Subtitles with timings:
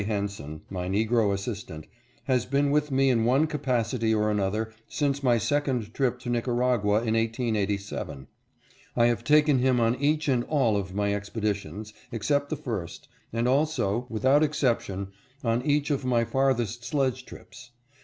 [0.03, 1.85] Henson, my Negro assistant,
[2.23, 7.03] has been with me in one capacity or another since my second trip to Nicaragua
[7.05, 8.25] in 1887.
[8.97, 13.47] I have taken him on each and all of my expeditions, except the first, and
[13.47, 15.09] also without exception
[15.43, 17.69] on each of my farthest sledge trips.